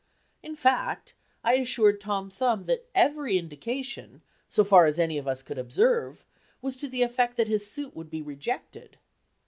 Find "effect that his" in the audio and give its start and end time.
7.03-7.69